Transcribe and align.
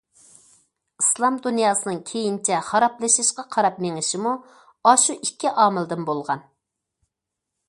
ئىسلام 1.01 1.37
دۇنياسىنىڭ 1.43 1.99
كېيىنچە 2.13 2.59
خارابلىشىشقا 2.71 3.47
قاراپ 3.57 3.79
مېڭىشىمۇ 3.87 4.35
ئاشۇ 4.41 5.19
ئىككى 5.23 5.57
ئامىلدىن 5.57 6.13
بولغان. 6.13 6.47